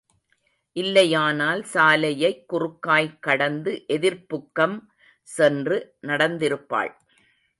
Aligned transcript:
இல்லையானால் 0.75 1.61
சாலையைக் 1.73 2.45
குறுக்காய் 2.53 3.17
கடந்து 3.19 3.85
எதிர்ப்புக்கம் 3.87 4.79
சென்று, 5.23 5.95
நடந்திருப்பாள். 6.01 6.91